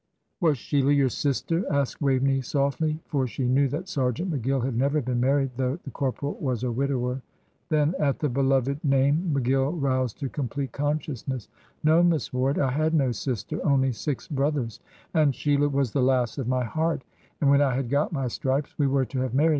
"Was 0.39 0.57
Sheila 0.57 0.91
your 0.93 1.09
sister?" 1.09 1.63
asked 1.71 2.01
Waveney, 2.01 2.41
softly. 2.41 2.99
For 3.05 3.27
she 3.27 3.47
knew 3.47 3.67
that 3.67 3.87
Sergeant 3.87 4.31
McGill 4.33 4.65
had 4.65 4.75
never 4.75 4.99
been 4.99 5.19
married, 5.19 5.51
though 5.57 5.77
the 5.83 5.91
corporal 5.91 6.33
was 6.41 6.63
a 6.63 6.71
widower. 6.71 7.21
Then, 7.69 7.93
at 7.99 8.17
the 8.17 8.27
beloved 8.27 8.83
name, 8.83 9.29
McGill 9.31 9.79
roused 9.79 10.17
to 10.21 10.27
complete 10.27 10.71
consciousness. 10.71 11.49
"No, 11.83 12.01
Miss 12.01 12.33
Ward. 12.33 12.57
I 12.57 12.71
had 12.71 12.95
no 12.95 13.11
sister, 13.11 13.63
only 13.63 13.91
six 13.91 14.27
brothers, 14.27 14.79
and 15.13 15.35
Sheila 15.35 15.69
was 15.69 15.91
the 15.91 16.01
lass 16.01 16.39
of 16.39 16.47
my 16.47 16.63
heart; 16.63 17.03
and 17.39 17.51
when 17.51 17.61
I 17.61 17.75
had 17.75 17.87
got 17.91 18.11
my 18.11 18.27
stripes 18.27 18.73
we 18.79 18.87
were 18.87 19.05
to 19.05 19.19
have 19.19 19.35
married. 19.35 19.49